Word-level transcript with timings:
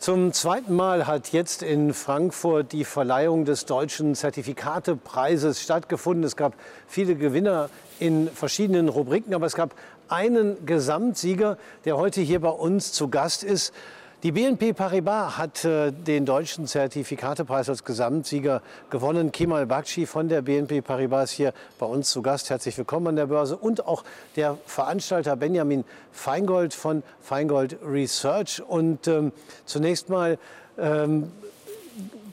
Zum 0.00 0.32
zweiten 0.32 0.74
Mal 0.74 1.06
hat 1.06 1.30
jetzt 1.32 1.62
in 1.62 1.92
Frankfurt 1.92 2.72
die 2.72 2.84
Verleihung 2.84 3.44
des 3.44 3.66
deutschen 3.66 4.14
Zertifikatepreises 4.14 5.60
stattgefunden. 5.60 6.24
Es 6.24 6.36
gab 6.36 6.54
viele 6.88 7.16
Gewinner 7.16 7.68
in 7.98 8.28
verschiedenen 8.28 8.88
Rubriken, 8.88 9.34
aber 9.34 9.44
es 9.44 9.54
gab 9.54 9.74
einen 10.08 10.64
Gesamtsieger, 10.64 11.58
der 11.84 11.98
heute 11.98 12.22
hier 12.22 12.40
bei 12.40 12.48
uns 12.48 12.92
zu 12.92 13.08
Gast 13.08 13.44
ist. 13.44 13.74
Die 14.22 14.32
BNP 14.32 14.74
Paribas 14.74 15.38
hat 15.38 15.64
äh, 15.64 15.92
den 15.92 16.26
deutschen 16.26 16.66
Zertifikatepreis 16.66 17.70
als 17.70 17.84
Gesamtsieger 17.84 18.60
gewonnen. 18.90 19.32
Kemal 19.32 19.64
Bakci 19.64 20.04
von 20.04 20.28
der 20.28 20.42
BNP 20.42 20.82
Paribas 20.82 21.30
hier 21.30 21.54
bei 21.78 21.86
uns 21.86 22.10
zu 22.10 22.20
Gast. 22.20 22.50
Herzlich 22.50 22.76
willkommen 22.76 23.06
an 23.06 23.16
der 23.16 23.28
Börse. 23.28 23.56
Und 23.56 23.86
auch 23.86 24.04
der 24.36 24.58
Veranstalter 24.66 25.36
Benjamin 25.36 25.84
Feingold 26.12 26.74
von 26.74 27.02
Feingold 27.22 27.78
Research. 27.82 28.60
Und 28.60 29.08
ähm, 29.08 29.32
zunächst 29.64 30.10
mal, 30.10 30.36
ähm, 30.76 31.32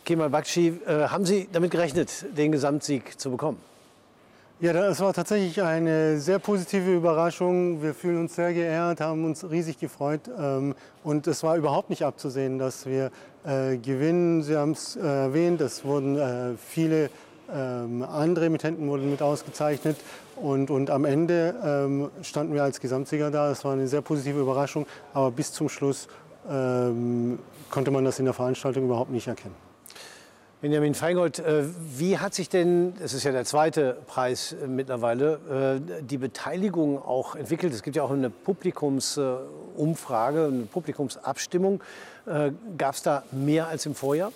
Kemal 0.03 0.29
Bakci, 0.29 0.81
äh, 0.85 1.07
haben 1.07 1.25
Sie 1.25 1.47
damit 1.53 1.71
gerechnet, 1.71 2.25
den 2.37 2.51
Gesamtsieg 2.51 3.17
zu 3.17 3.31
bekommen? 3.31 3.61
Ja, 4.59 4.73
das 4.73 4.99
war 5.01 5.13
tatsächlich 5.13 5.61
eine 5.61 6.19
sehr 6.19 6.39
positive 6.39 6.95
Überraschung. 6.95 7.83
Wir 7.83 7.93
fühlen 7.93 8.21
uns 8.21 8.33
sehr 8.33 8.55
geehrt, 8.55 9.01
haben 9.01 9.23
uns 9.23 9.47
riesig 9.47 9.77
gefreut. 9.77 10.21
Ähm, 10.35 10.73
und 11.03 11.27
es 11.27 11.43
war 11.43 11.57
überhaupt 11.57 11.91
nicht 11.91 12.03
abzusehen, 12.03 12.57
dass 12.57 12.87
wir 12.87 13.11
äh, 13.45 13.77
gewinnen. 13.77 14.41
Sie 14.41 14.57
haben 14.57 14.71
es 14.71 14.95
äh, 14.95 15.01
erwähnt, 15.01 15.61
es 15.61 15.85
wurden 15.85 16.17
äh, 16.17 16.55
viele 16.57 17.11
ähm, 17.53 18.01
andere 18.01 18.45
Emittenten 18.45 18.87
wurden 18.87 19.11
mit 19.11 19.21
ausgezeichnet. 19.21 19.97
Und, 20.37 20.71
und 20.71 20.89
am 20.89 21.05
Ende 21.05 21.53
ähm, 21.63 22.09
standen 22.23 22.55
wir 22.55 22.63
als 22.63 22.79
Gesamtsieger 22.79 23.29
da. 23.29 23.51
Es 23.51 23.63
war 23.63 23.73
eine 23.73 23.87
sehr 23.87 24.01
positive 24.01 24.39
Überraschung. 24.39 24.87
Aber 25.13 25.29
bis 25.29 25.53
zum 25.53 25.69
Schluss 25.69 26.07
konnte 27.69 27.91
man 27.91 28.05
das 28.05 28.19
in 28.19 28.25
der 28.25 28.33
Veranstaltung 28.33 28.85
überhaupt 28.85 29.11
nicht 29.11 29.27
erkennen. 29.27 29.66
Benjamin 30.59 30.95
Feingold, 30.95 31.37
äh, 31.37 31.65
wie 31.97 32.17
hat 32.17 32.33
sich 32.33 32.49
denn, 32.49 32.93
es 32.99 33.13
ist 33.13 33.23
ja 33.23 33.31
der 33.31 33.45
zweite 33.45 33.95
Preis 34.07 34.53
äh, 34.53 34.65
mittlerweile, 34.65 35.77
äh, 35.77 36.01
die 36.01 36.17
Beteiligung 36.17 36.99
auch 36.99 37.35
entwickelt? 37.35 37.75
Es 37.75 37.83
gibt 37.83 37.95
ja 37.95 38.01
auch 38.01 38.09
eine 38.09 38.31
Publikumsumfrage, 38.31 40.45
eine 40.45 40.63
Publikumsabstimmung. 40.63 41.83
Gab 42.77 42.95
es 42.95 43.03
da 43.03 43.23
mehr 43.31 43.67
als 43.67 43.85
im 43.85 43.95
Vorjahr? 43.95 44.33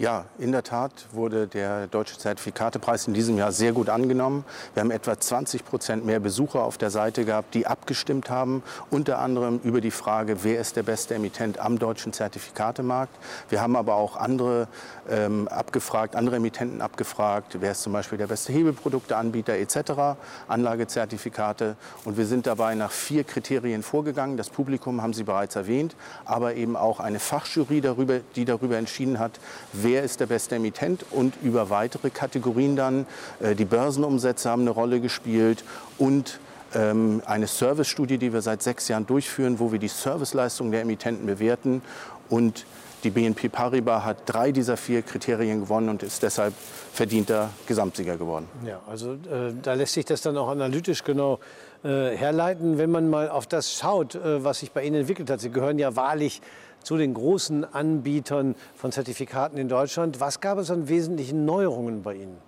Ja, 0.00 0.26
in 0.38 0.52
der 0.52 0.62
Tat 0.62 0.92
wurde 1.10 1.48
der 1.48 1.88
Deutsche 1.88 2.16
Zertifikatepreis 2.16 3.08
in 3.08 3.14
diesem 3.14 3.36
Jahr 3.36 3.50
sehr 3.50 3.72
gut 3.72 3.88
angenommen. 3.88 4.44
Wir 4.72 4.82
haben 4.82 4.92
etwa 4.92 5.18
20 5.18 5.64
Prozent 5.64 6.06
mehr 6.06 6.20
Besucher 6.20 6.62
auf 6.62 6.78
der 6.78 6.90
Seite 6.90 7.24
gehabt, 7.24 7.52
die 7.52 7.66
abgestimmt 7.66 8.30
haben, 8.30 8.62
unter 8.90 9.18
anderem 9.18 9.58
über 9.64 9.80
die 9.80 9.90
Frage, 9.90 10.44
wer 10.44 10.60
ist 10.60 10.76
der 10.76 10.84
beste 10.84 11.16
Emittent 11.16 11.58
am 11.58 11.80
deutschen 11.80 12.12
Zertifikatemarkt. 12.12 13.12
Wir 13.48 13.60
haben 13.60 13.74
aber 13.74 13.96
auch 13.96 14.16
andere 14.16 14.68
ähm, 15.10 15.48
abgefragt, 15.48 16.14
andere 16.14 16.36
Emittenten 16.36 16.80
abgefragt, 16.80 17.56
wer 17.58 17.72
ist 17.72 17.82
zum 17.82 17.92
Beispiel 17.92 18.18
der 18.18 18.28
beste 18.28 18.52
Hebelprodukteanbieter 18.52 19.54
etc., 19.54 20.16
Anlagezertifikate. 20.46 21.74
Und 22.04 22.16
wir 22.16 22.26
sind 22.26 22.46
dabei 22.46 22.76
nach 22.76 22.92
vier 22.92 23.24
Kriterien 23.24 23.82
vorgegangen. 23.82 24.36
Das 24.36 24.48
Publikum 24.48 25.02
haben 25.02 25.12
Sie 25.12 25.24
bereits 25.24 25.56
erwähnt, 25.56 25.96
aber 26.24 26.54
eben 26.54 26.76
auch 26.76 27.00
eine 27.00 27.18
Fachjury, 27.18 27.80
darüber, 27.80 28.20
die 28.36 28.44
darüber 28.44 28.76
entschieden 28.76 29.18
hat, 29.18 29.40
wer 29.88 30.02
ist 30.02 30.20
der 30.20 30.26
beste 30.26 30.56
Emittent 30.56 31.06
und 31.10 31.34
über 31.42 31.70
weitere 31.70 32.10
Kategorien 32.10 32.76
dann. 32.76 33.06
Äh, 33.40 33.54
die 33.54 33.64
Börsenumsätze 33.64 34.50
haben 34.50 34.62
eine 34.62 34.70
Rolle 34.70 35.00
gespielt 35.00 35.64
und 35.96 36.40
ähm, 36.74 37.22
eine 37.24 37.46
Servicestudie, 37.46 38.18
die 38.18 38.34
wir 38.34 38.42
seit 38.42 38.62
sechs 38.62 38.88
Jahren 38.88 39.06
durchführen, 39.06 39.58
wo 39.58 39.72
wir 39.72 39.78
die 39.78 39.88
Serviceleistung 39.88 40.70
der 40.70 40.82
Emittenten 40.82 41.24
bewerten. 41.24 41.80
Und 42.28 42.66
die 43.02 43.08
BNP 43.08 43.48
Paribas 43.48 44.04
hat 44.04 44.18
drei 44.26 44.52
dieser 44.52 44.76
vier 44.76 45.00
Kriterien 45.00 45.60
gewonnen 45.60 45.88
und 45.88 46.02
ist 46.02 46.22
deshalb 46.22 46.52
verdienter 46.92 47.48
Gesamtsieger 47.66 48.18
geworden. 48.18 48.46
Ja, 48.66 48.80
also 48.86 49.14
äh, 49.14 49.54
da 49.62 49.72
lässt 49.72 49.94
sich 49.94 50.04
das 50.04 50.20
dann 50.20 50.36
auch 50.36 50.48
analytisch 50.48 51.02
genau 51.02 51.38
äh, 51.82 52.14
herleiten, 52.14 52.76
wenn 52.76 52.90
man 52.90 53.08
mal 53.08 53.30
auf 53.30 53.46
das 53.46 53.72
schaut, 53.72 54.16
äh, 54.16 54.44
was 54.44 54.58
sich 54.58 54.72
bei 54.72 54.84
Ihnen 54.84 54.96
entwickelt 54.96 55.30
hat. 55.30 55.40
Sie 55.40 55.50
gehören 55.50 55.78
ja 55.78 55.96
wahrlich 55.96 56.42
zu 56.82 56.96
den 56.96 57.14
großen 57.14 57.64
Anbietern 57.64 58.54
von 58.74 58.92
Zertifikaten 58.92 59.58
in 59.58 59.68
Deutschland. 59.68 60.20
Was 60.20 60.40
gab 60.40 60.58
es 60.58 60.70
an 60.70 60.88
wesentlichen 60.88 61.44
Neuerungen 61.44 62.02
bei 62.02 62.14
Ihnen? 62.14 62.38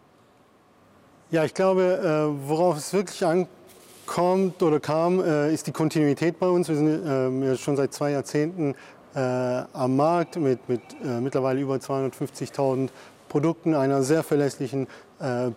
Ja, 1.30 1.44
ich 1.44 1.54
glaube, 1.54 1.82
äh, 1.82 2.48
worauf 2.48 2.76
es 2.76 2.92
wirklich 2.92 3.24
ankommt 3.24 4.60
oder 4.64 4.80
kam, 4.80 5.22
äh, 5.22 5.54
ist 5.54 5.68
die 5.68 5.72
Kontinuität 5.72 6.40
bei 6.40 6.48
uns. 6.48 6.68
Wir 6.68 6.74
sind 6.74 7.06
äh, 7.06 7.56
schon 7.56 7.76
seit 7.76 7.92
zwei 7.92 8.10
Jahrzehnten 8.10 8.74
am 9.12 9.96
Markt 9.96 10.36
mit, 10.36 10.68
mit 10.68 10.80
mittlerweile 11.02 11.58
über 11.60 11.74
250.000 11.74 12.90
Produkten, 13.28 13.74
einer 13.74 14.04
sehr 14.04 14.22
verlässlichen 14.22 14.86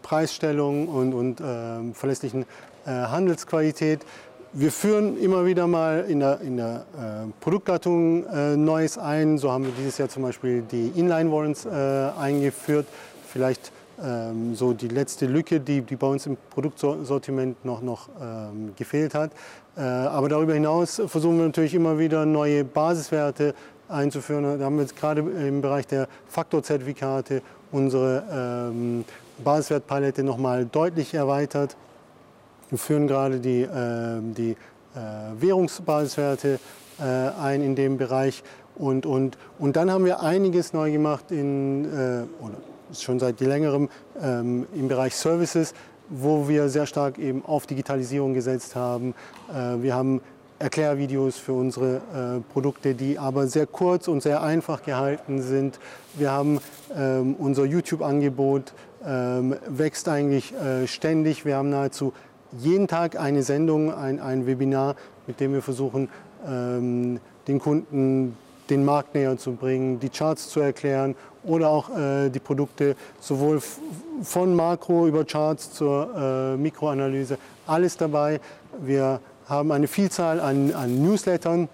Preisstellung 0.02 0.88
und, 0.88 1.14
und 1.14 1.40
ähm, 1.40 1.94
verlässlichen 1.94 2.46
Handelsqualität. 2.84 4.08
Wir 4.56 4.72
führen 4.72 5.18
immer 5.18 5.48
wieder 5.48 5.66
mal 5.66 6.06
in 6.08 6.20
der, 6.20 6.40
in 6.42 6.58
der 6.58 6.86
äh, 6.96 7.28
Produktgattung 7.40 8.24
äh, 8.28 8.56
Neues 8.56 9.00
ein. 9.00 9.40
So 9.40 9.52
haben 9.52 9.66
wir 9.66 9.72
dieses 9.76 9.98
Jahr 9.98 10.10
zum 10.10 10.22
Beispiel 10.22 10.62
die 10.62 10.90
Inline-Warrants 10.90 11.66
äh, 11.66 12.12
eingeführt. 12.20 12.86
Vielleicht 13.28 13.72
ähm, 14.00 14.54
so 14.54 14.74
die 14.74 14.90
letzte 14.90 15.26
Lücke, 15.26 15.60
die, 15.60 15.82
die 15.82 15.96
bei 15.96 16.06
uns 16.06 16.28
im 16.28 16.38
Produktsortiment 16.52 17.66
noch, 17.66 17.82
noch 17.82 18.10
ähm, 18.22 18.74
gefehlt 18.76 19.16
hat. 19.16 19.32
Äh, 19.76 19.82
aber 19.82 20.30
darüber 20.30 20.54
hinaus 20.54 21.02
versuchen 21.08 21.40
wir 21.40 21.46
natürlich 21.46 21.74
immer 21.74 21.98
wieder 21.98 22.28
neue 22.28 22.64
Basiswerte 22.64 23.56
einzuführen. 23.90 24.60
Da 24.60 24.66
haben 24.66 24.76
wir 24.76 24.84
jetzt 24.84 24.96
gerade 24.96 25.22
im 25.22 25.62
Bereich 25.62 25.88
der 25.88 26.08
Faktorzertifikate 26.30 27.42
unsere 27.72 28.70
ähm, 28.72 29.04
Basiswertpalette 29.44 30.24
noch 30.24 30.38
mal 30.38 30.64
deutlich 30.64 31.16
erweitert. 31.16 31.76
Wir 32.70 32.78
führen 32.78 33.08
gerade 33.08 33.40
die, 33.40 33.62
äh, 33.62 34.20
die 34.22 34.52
äh, 34.52 35.42
Währungsbasiswerte 35.42 36.60
äh, 37.00 37.04
ein 37.04 37.62
in 37.62 37.76
dem 37.76 37.98
Bereich. 37.98 38.44
Und, 38.76 39.06
und, 39.06 39.38
und 39.60 39.76
dann 39.76 39.92
haben 39.92 40.06
wir 40.06 40.22
einiges 40.22 40.74
neu 40.74 40.92
gemacht, 40.92 41.32
in, 41.32 41.86
äh, 41.86 42.24
oder 42.44 42.58
schon 42.94 43.20
seit 43.20 43.40
längerem 43.40 43.90
ähm, 44.22 44.68
im 44.74 44.88
Bereich 44.88 45.16
Services, 45.16 45.74
wo 46.10 46.48
wir 46.48 46.70
sehr 46.70 46.86
stark 46.86 47.18
eben 47.18 47.44
auf 47.46 47.66
Digitalisierung 47.66 48.34
gesetzt 48.34 48.76
haben. 48.76 49.16
Wir 49.80 49.96
haben 49.96 50.22
Erklärvideos 50.64 51.38
für 51.38 51.52
unsere 51.52 51.98
äh, 51.98 52.54
Produkte, 52.54 52.94
die 52.94 53.20
aber 53.20 53.48
sehr 53.48 53.68
kurz 53.68 54.08
und 54.08 54.24
sehr 54.24 54.42
einfach 54.42 54.82
gehalten 54.82 55.42
sind. 55.42 55.78
Wir 56.14 56.32
haben 56.32 56.62
ähm, 56.96 57.36
unser 57.38 57.66
YouTube-Angebot, 57.66 58.74
ähm, 59.06 59.58
wächst 59.68 60.08
eigentlich 60.08 60.54
äh, 60.54 60.88
ständig. 60.88 61.44
Wir 61.44 61.58
haben 61.58 61.70
nahezu 61.70 62.14
jeden 62.58 62.88
Tag 62.88 63.20
eine 63.20 63.44
Sendung, 63.44 63.94
ein, 63.94 64.20
ein 64.20 64.46
Webinar, 64.46 64.96
mit 65.28 65.40
dem 65.40 65.54
wir 65.54 65.62
versuchen, 65.62 66.10
ähm, 66.48 67.20
den 67.48 67.60
Kunden 67.60 68.38
den 68.70 68.86
Markt 68.86 69.14
näher 69.14 69.38
zu 69.38 69.54
bringen, 69.54 70.00
die 70.00 70.10
Charts 70.10 70.50
zu 70.50 70.60
erklären 70.60 71.16
oder 71.44 71.70
auch 71.70 71.90
äh, 71.90 72.30
die 72.30 72.40
Produkte 72.40 72.96
sowohl 73.20 73.62
von 74.22 74.56
Makro 74.56 75.08
über 75.08 75.26
Charts 75.26 75.74
zur 75.74 76.10
äh, 76.16 76.58
Mikroanalyse, 76.58 77.38
alles 77.68 77.98
dabei. 77.98 78.40
Wir 78.82 79.20
haben 79.48 79.72
eine 79.72 79.88
Vielzahl 79.88 80.40
an, 80.40 80.74
an 80.74 81.04
Newslettern, 81.04 81.68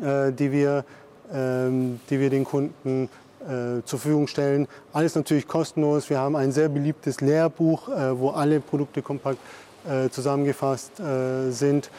äh, 0.00 0.32
die, 0.32 0.50
wir, 0.50 0.84
ähm, 1.32 2.00
die 2.08 2.18
wir 2.18 2.30
den 2.30 2.44
Kunden 2.44 3.10
äh, 3.40 3.82
zur 3.84 3.98
Verfügung 3.98 4.26
stellen. 4.26 4.66
Alles 4.92 5.14
natürlich 5.14 5.46
kostenlos. 5.46 6.08
Wir 6.08 6.18
haben 6.18 6.36
ein 6.36 6.52
sehr 6.52 6.68
beliebtes 6.68 7.20
Lehrbuch, 7.20 7.88
äh, 7.88 8.18
wo 8.18 8.30
alle 8.30 8.60
Produkte 8.60 9.02
kompakt 9.02 9.38
äh, 9.88 10.08
zusammengefasst 10.10 10.98
äh, 11.00 11.50
sind. 11.50 11.90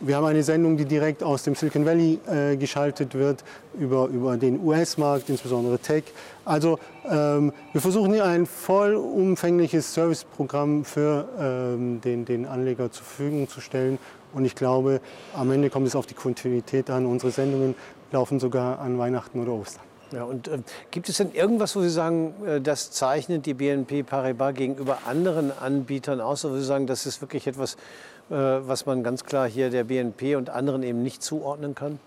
Wir 0.00 0.16
haben 0.16 0.26
eine 0.26 0.42
Sendung, 0.42 0.76
die 0.76 0.84
direkt 0.84 1.22
aus 1.22 1.42
dem 1.42 1.54
Silicon 1.54 1.86
Valley 1.86 2.18
äh, 2.26 2.56
geschaltet 2.56 3.14
wird, 3.14 3.42
über, 3.78 4.08
über 4.08 4.36
den 4.36 4.62
US-Markt, 4.62 5.30
insbesondere 5.30 5.78
Tech. 5.78 6.04
Also 6.44 6.78
ähm, 7.10 7.50
wir 7.72 7.80
versuchen 7.80 8.12
hier 8.12 8.26
ein 8.26 8.44
vollumfängliches 8.44 9.94
Serviceprogramm 9.94 10.84
für 10.84 11.28
ähm, 11.40 12.02
den, 12.02 12.26
den 12.26 12.44
Anleger 12.44 12.92
zur 12.92 13.04
Verfügung 13.04 13.48
zu 13.48 13.62
stellen. 13.62 13.98
Und 14.34 14.44
ich 14.44 14.54
glaube, 14.54 15.00
am 15.34 15.50
Ende 15.50 15.70
kommt 15.70 15.86
es 15.86 15.96
auf 15.96 16.04
die 16.04 16.14
Kontinuität 16.14 16.90
an. 16.90 17.06
Unsere 17.06 17.32
Sendungen 17.32 17.74
laufen 18.12 18.38
sogar 18.38 18.80
an 18.80 18.98
Weihnachten 18.98 19.40
oder 19.40 19.52
Ostern. 19.52 19.82
Ja, 20.12 20.24
und 20.24 20.48
äh, 20.48 20.58
gibt 20.90 21.08
es 21.08 21.16
denn 21.16 21.32
irgendwas, 21.32 21.74
wo 21.74 21.80
Sie 21.80 21.90
sagen, 21.90 22.34
äh, 22.46 22.60
das 22.60 22.92
zeichnet 22.92 23.44
die 23.44 23.54
BNP 23.54 24.04
Paribas 24.04 24.54
gegenüber 24.54 24.98
anderen 25.06 25.52
Anbietern 25.58 26.20
aus, 26.20 26.44
wo 26.44 26.54
Sie 26.54 26.64
sagen, 26.64 26.86
das 26.86 27.06
ist 27.06 27.20
wirklich 27.20 27.46
etwas, 27.46 27.74
äh, 28.30 28.34
was 28.34 28.86
man 28.86 29.02
ganz 29.02 29.24
klar 29.24 29.48
hier 29.48 29.70
der 29.70 29.84
BNP 29.84 30.36
und 30.36 30.50
anderen 30.50 30.82
eben 30.82 31.02
nicht 31.02 31.22
zuordnen 31.22 31.74
kann? 31.74 31.98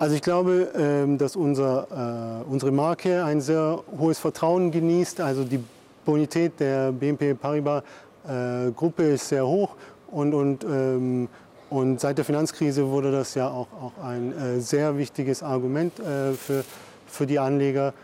Also 0.00 0.14
ich 0.14 0.22
glaube, 0.22 0.68
ähm, 0.74 1.18
dass 1.18 1.36
unser, 1.36 2.42
äh, 2.46 2.50
unsere 2.50 2.72
Marke 2.72 3.22
ein 3.22 3.40
sehr 3.40 3.82
hohes 3.98 4.18
Vertrauen 4.18 4.70
genießt. 4.70 5.20
Also 5.20 5.44
die 5.44 5.62
Bonität 6.04 6.58
der 6.58 6.90
BNP 6.90 7.34
Paribas 7.34 7.82
äh, 8.26 8.70
Gruppe 8.72 9.04
ist 9.04 9.28
sehr 9.28 9.46
hoch 9.46 9.76
und, 10.10 10.32
und 10.32 10.64
ähm, 10.64 11.28
Und 11.70 12.00
seit 12.00 12.18
der 12.18 12.24
Finanzkrise 12.24 12.88
wurde 12.88 13.12
das 13.12 13.34
ja 13.34 13.48
auch, 13.48 13.68
auch 13.80 14.04
ein 14.04 14.36
äh, 14.36 14.60
sehr 14.60 14.98
wichtiges 14.98 15.44
Argument 15.44 16.00
äh, 16.00 16.32
für, 16.32 16.64
für 17.06 17.26
die 17.26 17.38
Anleger. 17.38 17.94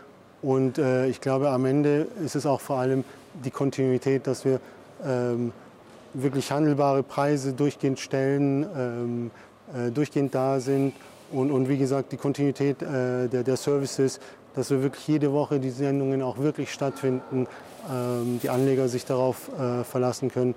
Und 0.41 0.77
äh, 0.77 1.07
ich 1.07 1.19
glaube, 1.19 1.49
am 1.49 1.65
Ende 1.65 2.07
ist 2.23 2.35
es 2.35 2.45
auch 2.45 2.61
vor 2.61 2.77
allem 2.77 3.03
die 3.43 3.51
Kontinuität, 3.51 4.25
dass 4.25 4.45
wir 4.45 4.61
ähm, 5.05 5.51
wirklich 6.13 6.49
handelbare 6.49 7.03
Preise 7.03 7.51
durchgehend 7.51 7.99
stellen, 7.99 8.65
ähm, 8.75 9.31
äh, 9.75 9.91
durchgehend 9.91 10.33
da 10.33 10.61
sind. 10.61 10.93
Und, 11.33 11.51
und 11.51 11.67
wie 11.67 11.77
gesagt, 11.77 12.13
die 12.13 12.17
Kontinuität 12.17 12.81
äh, 12.81 13.27
der, 13.27 13.43
der 13.43 13.57
Services, 13.57 14.21
dass 14.55 14.69
wir 14.69 14.81
wirklich 14.81 15.05
jede 15.09 15.33
Woche 15.33 15.59
die 15.59 15.71
Sendungen 15.71 16.21
auch 16.21 16.37
wirklich 16.37 16.71
stattfinden, 16.71 17.47
ähm, 17.91 18.39
die 18.41 18.49
Anleger 18.49 18.87
sich 18.87 19.03
darauf 19.03 19.49
äh, 19.59 19.83
verlassen 19.83 20.31
können 20.31 20.55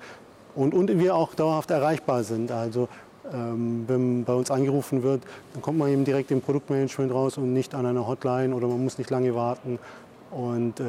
und, 0.55 0.75
und 0.75 0.99
wir 0.99 1.15
auch 1.15 1.35
dauerhaft 1.35 1.71
erreichbar 1.71 2.25
sind. 2.25 2.51
Also 2.51 2.89
ähm, 3.33 3.85
wenn 3.87 4.25
bei 4.25 4.33
uns 4.33 4.51
angerufen 4.51 5.03
wird, 5.03 5.23
dann 5.53 5.63
kommt 5.63 5.79
man 5.79 5.89
eben 5.91 6.05
direkt 6.05 6.31
im 6.31 6.41
Produktmanagement 6.41 7.13
raus 7.13 7.39
und 7.39 7.53
nicht 7.53 7.75
an 7.75 7.87
einer 7.87 8.07
Hotline 8.07 8.55
oder 8.55 8.67
man 8.67 8.83
muss 8.83 8.99
nicht 8.99 9.11
lange 9.11 9.35
warten. 9.35 9.79
Und 10.31 10.79
äh, 10.79 10.85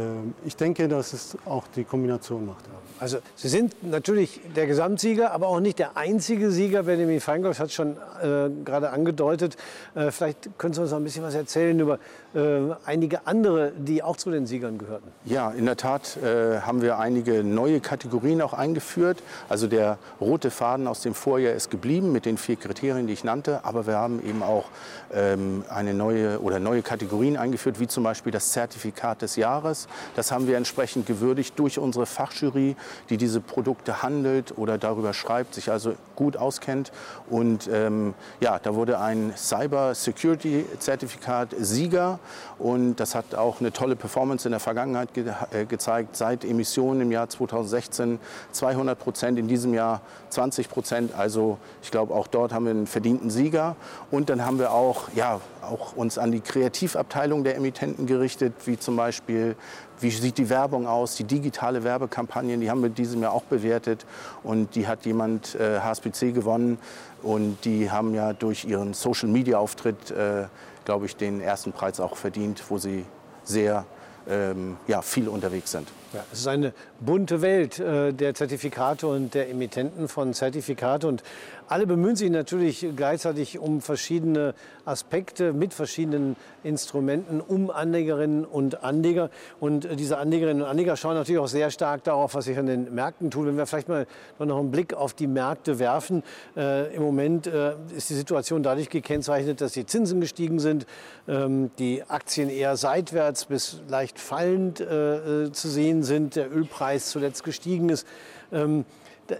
ich 0.46 0.56
denke, 0.56 0.88
dass 0.88 1.14
es 1.14 1.38
auch 1.46 1.66
die 1.76 1.84
Kombination 1.84 2.46
macht. 2.46 2.66
Also 3.00 3.18
Sie 3.36 3.48
sind 3.48 3.84
natürlich 3.84 4.40
der 4.56 4.68
Gesamtsieger, 4.68 5.32
aber 5.32 5.48
auch 5.48 5.60
nicht 5.60 5.80
der 5.80 5.98
einzige 5.98 6.52
Sieger. 6.52 6.84
Benjamin 6.84 7.20
Feingold 7.20 7.58
hat 7.58 7.68
es 7.68 7.74
schon 7.74 7.98
äh, 8.22 8.50
gerade 8.64 8.92
angedeutet. 8.92 9.58
Äh, 9.96 10.12
vielleicht 10.12 10.60
können 10.60 10.76
Sie 10.76 10.82
uns 10.82 10.92
noch 10.92 11.00
ein 11.00 11.04
bisschen 11.04 11.24
was 11.24 11.34
erzählen 11.34 11.80
über 11.80 11.98
äh, 12.36 12.60
einige 12.86 13.26
andere, 13.26 13.72
die 13.76 14.04
auch 14.04 14.18
zu 14.18 14.30
den 14.30 14.46
Siegern 14.46 14.78
gehörten. 14.78 15.10
Ja, 15.26 15.50
in 15.50 15.66
der 15.66 15.78
Tat 15.78 16.18
äh, 16.18 16.60
haben 16.60 16.84
wir 16.84 17.00
einige 17.00 17.44
neue 17.44 17.80
Kategorien 17.80 18.40
auch 18.44 18.54
eingeführt. 18.54 19.24
Also 19.50 19.66
der 19.66 19.98
rote 20.20 20.52
Faden 20.52 20.88
aus 20.88 21.02
dem 21.02 21.16
Vorjahr 21.16 21.56
ist 21.56 21.72
geblieben 21.72 22.12
mit 22.12 22.28
den 22.28 22.38
vier 22.38 22.58
Kriterien, 22.58 23.08
die 23.08 23.14
ich 23.14 23.24
nannte. 23.24 23.66
Aber 23.66 23.88
wir 23.88 23.96
haben 23.96 24.24
eben 24.24 24.44
auch 24.44 24.66
ähm, 25.12 25.64
eine 25.70 25.96
neue 25.96 26.40
oder 26.40 26.60
neue 26.60 26.84
Kategorien 26.84 27.36
eingeführt, 27.36 27.80
wie 27.80 27.88
zum 27.88 28.04
Beispiel 28.04 28.32
das 28.32 28.52
Zertifikat 28.52 29.24
des 29.24 29.31
Jahres. 29.36 29.88
Das 30.16 30.32
haben 30.32 30.48
wir 30.48 30.58
entsprechend 30.58 31.06
gewürdigt 31.06 31.58
durch 31.58 31.80
unsere 31.80 32.06
Fachjury, 32.06 32.76
die 33.10 33.18
diese 33.18 33.42
Produkte 33.42 34.02
handelt 34.02 34.58
oder 34.58 34.78
darüber 34.78 35.14
schreibt, 35.14 35.56
sich 35.56 35.72
also 35.72 35.96
gut 36.16 36.38
auskennt. 36.38 36.92
Und 37.30 37.70
ähm, 37.72 38.14
ja, 38.40 38.60
da 38.60 38.76
wurde 38.76 39.00
ein 39.00 39.34
Cyber 39.36 39.96
Security 39.96 40.66
Zertifikat 40.80 41.56
Sieger 41.60 42.20
und 42.60 42.96
das 42.96 43.16
hat 43.16 43.36
auch 43.36 43.60
eine 43.60 43.72
tolle 43.72 43.96
Performance 43.96 44.48
in 44.48 44.52
der 44.52 44.60
Vergangenheit 44.60 45.14
ge 45.14 45.26
äh, 45.52 45.66
gezeigt. 45.66 46.16
Seit 46.16 46.46
Emissionen 46.46 47.02
im 47.02 47.12
Jahr 47.12 47.30
2016 47.30 48.20
200 48.52 48.98
Prozent, 48.98 49.40
in 49.40 49.48
diesem 49.48 49.74
Jahr 49.74 50.02
20 50.30 50.70
Prozent. 50.70 51.16
Also 51.16 51.58
ich 51.82 51.92
glaube, 51.92 52.14
auch 52.14 52.28
dort 52.28 52.54
haben 52.54 52.66
wir 52.66 52.72
einen 52.72 52.88
verdienten 52.88 53.30
Sieger. 53.30 53.76
Und 54.10 54.30
dann 54.30 54.46
haben 54.46 54.60
wir 54.60 54.72
auch, 54.72 55.10
ja, 55.16 55.42
auch 55.62 55.96
uns 55.96 56.18
an 56.18 56.32
die 56.32 56.42
Kreativabteilung 56.42 57.44
der 57.44 57.56
Emittenten 57.56 58.06
gerichtet, 58.06 58.54
wie 58.66 58.78
zum 58.78 58.96
Beispiel 58.96 59.21
wie 59.28 60.10
sieht 60.10 60.38
die 60.38 60.50
Werbung 60.50 60.88
aus, 60.88 61.16
die 61.16 61.24
digitale 61.24 61.84
Werbekampagnen, 61.84 62.60
die 62.60 62.70
haben 62.70 62.82
wir 62.82 62.90
diesem 62.90 63.22
Jahr 63.22 63.34
auch 63.34 63.44
bewertet 63.44 64.06
und 64.44 64.76
die 64.76 64.88
hat 64.88 65.06
jemand 65.06 65.56
äh, 65.56 65.80
HSBC 65.80 66.34
gewonnen 66.34 66.78
und 67.22 67.64
die 67.66 67.92
haben 67.92 68.14
ja 68.16 68.34
durch 68.34 68.66
ihren 68.66 68.94
Social-Media-Auftritt, 68.94 70.12
äh, 70.12 70.46
glaube 70.86 71.06
ich, 71.06 71.16
den 71.16 71.42
ersten 71.42 71.72
Preis 71.72 72.00
auch 72.00 72.16
verdient, 72.16 72.64
wo 72.70 72.78
sie 72.78 73.06
sehr 73.44 73.86
ähm, 74.30 74.78
ja, 74.88 75.02
viel 75.02 75.28
unterwegs 75.28 75.72
sind. 75.72 75.88
Ja, 76.14 76.24
es 76.32 76.40
ist 76.40 76.48
eine 76.48 76.74
bunte 77.00 77.42
Welt 77.42 77.80
äh, 77.80 78.12
der 78.12 78.36
Zertifikate 78.36 79.08
und 79.08 79.34
der 79.34 79.50
Emittenten 79.50 80.08
von 80.08 80.34
Zertifikate. 80.34 81.08
Und 81.08 81.24
alle 81.72 81.88
bemühen 81.88 82.18
sich 82.18 82.30
natürlich 82.30 82.86
gleichzeitig 82.98 83.58
um 83.58 83.80
verschiedene 83.80 84.54
Aspekte 84.84 85.54
mit 85.54 85.74
verschiedenen 85.74 86.36
Instrumenten 86.64 87.40
um 87.40 87.70
Anlegerinnen 87.70 88.44
und 88.44 88.84
Anleger. 88.84 89.30
Und 89.62 89.86
äh, 89.86 89.96
diese 89.96 90.18
Anlegerinnen 90.18 90.64
und 90.64 90.68
Anleger 90.68 90.98
schauen 90.98 91.16
natürlich 91.16 91.40
auch 91.40 91.48
sehr 91.48 91.72
stark 91.72 92.04
darauf, 92.04 92.36
was 92.36 92.44
sich 92.44 92.58
an 92.58 92.66
den 92.66 92.94
Märkten 92.94 93.32
tut. 93.32 93.48
Wenn 93.48 93.56
wir 93.56 93.66
vielleicht 93.66 93.88
mal 93.88 94.06
noch 94.38 94.60
einen 94.60 94.70
Blick 94.70 94.94
auf 94.94 95.14
die 95.14 95.28
Märkte 95.28 95.80
werfen. 95.80 96.24
Äh, 96.58 96.94
Im 96.94 97.04
Moment 97.04 97.48
äh, 97.48 97.76
ist 97.96 98.10
die 98.10 98.16
Situation 98.16 98.64
dadurch 98.64 98.90
gekennzeichnet, 98.90 99.62
dass 99.62 99.72
die 99.72 99.86
Zinsen 99.86 100.20
gestiegen 100.20 100.60
sind, 100.60 100.86
ähm, 101.30 101.72
die 101.80 102.04
Aktien 102.04 102.50
eher 102.50 102.76
seitwärts 102.76 103.46
bis 103.46 103.82
leicht 103.88 104.20
fallend 104.20 104.82
äh, 104.82 105.46
äh 105.46 105.52
zu 105.54 105.70
sehen 105.70 106.04
sind, 106.04 106.36
der 106.36 106.54
Ölpreis 106.54 107.10
zuletzt 107.12 107.46
gestiegen 107.46 107.88
ist. 107.88 108.06
Ähm, 108.52 108.84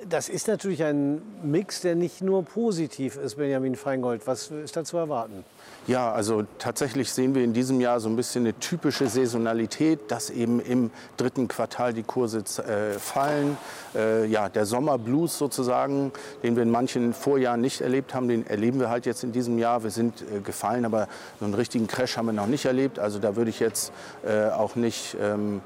das 0.08 0.30
ist 0.30 0.48
natürlich 0.48 0.84
ein 0.84 1.22
Mix, 1.44 1.82
der 1.82 1.96
nicht 1.96 2.22
nur 2.22 2.44
positiv 2.44 3.18
ist, 3.18 3.36
Benjamin 3.36 3.76
Feingold. 3.76 4.26
Was 4.28 4.52
ist 4.52 4.76
da 4.76 4.84
zu 4.84 4.98
erwarten? 4.98 5.44
Ja, 5.88 6.12
also 6.12 6.44
tatsächlich 6.60 7.12
sehen 7.12 7.34
wir 7.34 7.44
in 7.44 7.54
diesem 7.54 7.82
Jahr 7.82 8.00
so 8.00 8.08
ein 8.08 8.16
bisschen 8.16 8.46
eine 8.46 8.58
typische 8.60 9.08
Saisonalität, 9.08 10.12
dass 10.12 10.30
eben 10.30 10.60
im 10.60 10.92
dritten 11.18 11.48
Quartal 11.48 11.94
die 11.94 12.04
Kurse 12.04 12.40
äh, 12.40 13.00
fallen. 13.00 13.58
Äh, 13.96 14.26
ja, 14.28 14.50
der 14.50 14.66
Sommerblues 14.66 15.38
sozusagen, 15.38 16.12
den 16.44 16.56
wir 16.56 16.64
in 16.64 16.72
manchen 16.72 17.14
Vorjahren 17.14 17.62
nicht 17.62 17.82
erlebt 17.82 18.14
haben, 18.14 18.28
den 18.28 18.46
erleben 18.46 18.80
wir 18.80 18.90
halt 18.90 19.06
jetzt 19.06 19.24
in 19.24 19.32
diesem 19.32 19.58
Jahr. 19.58 19.84
Wir 19.84 19.92
sind 19.92 20.22
äh, 20.22 20.40
gefallen, 20.42 20.86
aber 20.86 21.08
so 21.40 21.46
einen 21.46 21.56
richtigen 21.56 21.88
Crash 21.88 22.18
haben 22.18 22.28
wir 22.28 22.34
noch 22.34 22.48
nicht 22.48 22.66
erlebt. 22.66 23.00
Also 23.00 23.20
da 23.20 23.36
würde 23.36 23.50
ich 23.50 23.60
jetzt 23.60 23.92
äh, 24.24 24.50
auch 24.50 24.76
nicht 24.76 25.18
ähm, 25.20 25.62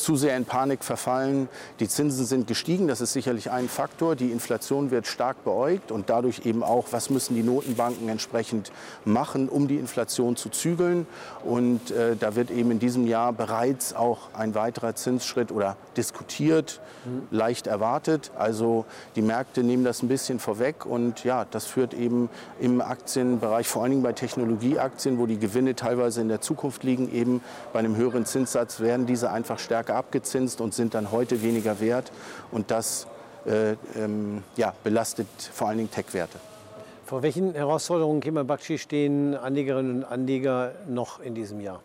zu 0.00 0.16
sehr 0.16 0.36
in 0.36 0.44
Panik 0.44 0.82
verfallen. 0.82 1.48
Die 1.78 1.88
Zinsen 1.88 2.26
sind 2.26 2.46
gestiegen, 2.46 2.88
das 2.88 3.00
ist 3.00 3.12
sicherlich 3.12 3.50
ein 3.50 3.68
Faktor. 3.68 4.16
Die 4.16 4.30
Inflation 4.30 4.90
wird 4.90 5.06
stark 5.06 5.44
beäugt 5.44 5.92
und 5.92 6.10
dadurch 6.10 6.46
eben 6.46 6.62
auch, 6.62 6.86
was 6.90 7.10
müssen 7.10 7.34
die 7.34 7.42
Notenbanken 7.42 8.08
entsprechend 8.08 8.72
machen, 9.04 9.48
um 9.48 9.68
die 9.68 9.76
Inflation 9.76 10.36
zu 10.36 10.48
zügeln. 10.48 11.06
Und 11.44 11.90
äh, 11.90 12.16
da 12.16 12.34
wird 12.34 12.50
eben 12.50 12.70
in 12.70 12.78
diesem 12.78 13.06
Jahr 13.06 13.32
bereits 13.32 13.94
auch 13.94 14.30
ein 14.32 14.54
weiterer 14.54 14.94
Zinsschritt 14.94 15.52
oder 15.52 15.76
diskutiert, 15.96 16.80
mhm. 17.04 17.22
leicht 17.30 17.66
erwartet. 17.66 18.30
Also 18.36 18.86
die 19.16 19.22
Märkte 19.22 19.62
nehmen 19.62 19.84
das 19.84 20.02
ein 20.02 20.08
bisschen 20.08 20.38
vorweg 20.38 20.86
und 20.86 21.24
ja, 21.24 21.44
das 21.50 21.66
führt 21.66 21.94
eben 21.94 22.30
im 22.58 22.80
Aktienbereich, 22.80 23.68
vor 23.68 23.82
allen 23.82 23.90
Dingen 23.92 24.02
bei 24.02 24.12
Technologieaktien, 24.12 25.18
wo 25.18 25.26
die 25.26 25.38
Gewinne 25.38 25.74
teilweise 25.74 26.20
in 26.20 26.28
der 26.28 26.40
Zukunft 26.40 26.84
liegen, 26.84 27.12
eben 27.12 27.42
bei 27.72 27.78
einem 27.78 27.96
höheren 27.96 28.24
Zinssatz 28.24 28.80
werden 28.80 29.06
diese 29.06 29.30
einfach 29.30 29.58
stärker 29.58 29.89
stärker 29.90 29.96
abgezinst 29.96 30.60
und 30.60 30.74
sind 30.74 30.94
dann 30.94 31.10
heute 31.10 31.42
weniger 31.42 31.80
wert. 31.80 32.12
Und 32.50 32.70
das 32.70 33.06
äh, 33.46 33.72
ähm, 33.96 34.42
ja, 34.56 34.72
belastet 34.84 35.26
vor 35.52 35.68
allen 35.68 35.78
Dingen 35.78 35.90
Tech-Werte. 35.90 36.38
Vor 37.04 37.22
welchen 37.22 37.54
Herausforderungen 37.54 38.20
Kemal 38.20 38.44
Bakshi 38.44 38.78
stehen 38.78 39.34
Anlegerinnen 39.34 39.98
und 39.98 40.04
Anleger 40.04 40.72
noch 40.88 41.20
in 41.20 41.34
diesem 41.34 41.60
Jahr? 41.60 41.80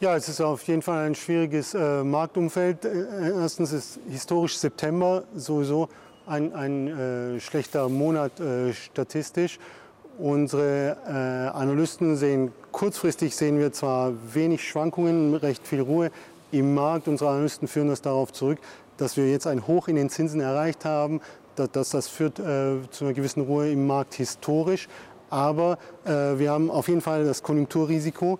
Ja, 0.00 0.14
es 0.14 0.28
ist 0.28 0.40
auf 0.40 0.62
jeden 0.64 0.82
Fall 0.82 1.06
ein 1.06 1.14
schwieriges 1.14 1.74
äh, 1.74 2.04
Marktumfeld. 2.04 2.84
Äh, 2.84 3.30
erstens 3.40 3.72
ist 3.72 3.98
historisch 4.08 4.58
September 4.58 5.24
sowieso 5.34 5.88
ein, 6.26 6.52
ein 6.54 6.88
äh, 6.88 7.40
schlechter 7.40 7.88
Monat 7.88 8.38
äh, 8.40 8.72
statistisch. 8.72 9.58
Unsere 10.18 10.96
äh, 11.06 11.56
Analysten 11.56 12.16
sehen 12.16 12.52
kurzfristig 12.72 13.36
sehen 13.36 13.58
wir 13.58 13.72
zwar 13.72 14.12
wenig 14.32 14.66
Schwankungen, 14.66 15.34
recht 15.34 15.66
viel 15.66 15.80
Ruhe 15.80 16.10
im 16.52 16.74
Markt. 16.74 17.08
Unsere 17.08 17.30
Analysten 17.30 17.68
führen 17.68 17.88
das 17.88 18.02
darauf 18.02 18.32
zurück, 18.32 18.58
dass 18.96 19.16
wir 19.16 19.30
jetzt 19.30 19.46
ein 19.46 19.66
Hoch 19.66 19.88
in 19.88 19.96
den 19.96 20.10
Zinsen 20.10 20.40
erreicht 20.40 20.84
haben. 20.84 21.20
Dass, 21.54 21.90
das 21.90 22.08
führt 22.08 22.38
äh, 22.38 22.78
zu 22.90 23.04
einer 23.04 23.14
gewissen 23.14 23.42
Ruhe 23.42 23.70
im 23.70 23.86
Markt 23.86 24.14
historisch. 24.14 24.88
Aber 25.30 25.78
äh, 26.04 26.38
wir 26.38 26.50
haben 26.50 26.70
auf 26.70 26.88
jeden 26.88 27.00
Fall 27.00 27.24
das 27.24 27.42
Konjunkturrisiko. 27.42 28.38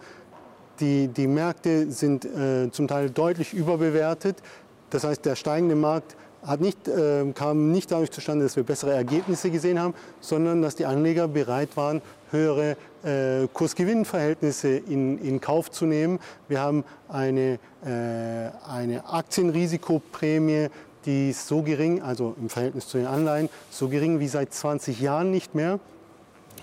Die, 0.81 1.09
die 1.09 1.27
Märkte 1.27 1.91
sind 1.91 2.25
äh, 2.27 2.71
zum 2.71 2.87
Teil 2.87 3.11
deutlich 3.11 3.55
überbewertet. 3.55 4.43
Das 4.91 5.05
heißt, 5.05 5.25
der 5.25 5.35
steigende 5.35 5.75
Markt 5.75 6.17
hat 6.47 6.61
nicht, 6.61 6.89
äh, 6.89 7.25
kam 7.35 7.73
nicht 7.73 7.91
dadurch 7.91 8.11
zustande, 8.11 8.45
dass 8.45 8.57
wir 8.57 8.63
bessere 8.63 8.93
Ergebnisse 8.93 9.51
gesehen 9.51 9.81
haben, 9.81 9.95
sondern 10.21 10.63
dass 10.63 10.77
die 10.77 10.87
Anleger 10.87 11.29
bereit 11.29 11.77
waren, 11.77 12.01
höhere 12.31 12.77
äh, 13.03 13.49
Kursgewinnverhältnisse 13.53 14.69
in, 14.69 15.19
in 15.19 15.41
Kauf 15.41 15.71
zu 15.71 15.87
nehmen. 15.87 16.19
Wir 16.49 16.61
haben 16.61 16.85
eine, 17.09 17.59
äh, 17.85 18.51
eine 18.69 19.09
Aktienrisikoprämie, 19.09 20.69
die 21.05 21.31
ist 21.31 21.47
so 21.47 21.63
gering, 21.63 22.03
also 22.03 22.35
im 22.41 22.49
Verhältnis 22.49 22.89
zu 22.89 22.99
den 22.99 23.07
Anleihen, 23.07 23.49
so 23.71 23.89
gering 23.89 24.21
wie 24.21 24.29
seit 24.29 24.53
20 24.53 25.01
Jahren 25.01 25.31
nicht 25.31 25.55
mehr. 25.55 25.79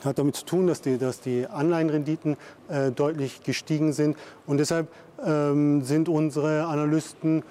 Hat 0.03 0.19
damit 0.19 0.35
zu 0.35 0.45
tun, 0.45 0.67
dass 0.67 0.81
die, 0.81 0.97
dass 0.97 1.21
die 1.21 1.47
Anleihenrenditen 1.47 2.35
äh, 2.67 2.91
deutlich 2.91 3.43
gestiegen 3.43 3.93
sind. 3.93 4.17
Und 4.45 4.57
deshalb 4.57 4.89
ähm, 5.25 5.81
sind 5.83 6.09
unsere 6.09 6.65
Analysten 6.65 7.43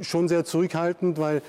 schon 0.00 0.28
sehr 0.28 0.44
zurückhaltend, 0.44 1.18
weil 1.18 1.42